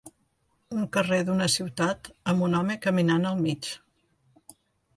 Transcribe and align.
Un 0.77 0.87
carrer 0.97 1.19
d'una 1.27 1.49
ciutat 1.57 2.09
amb 2.33 2.47
un 2.47 2.57
home 2.63 2.79
caminant 2.89 3.31
al 3.35 3.39
mig 3.45 3.71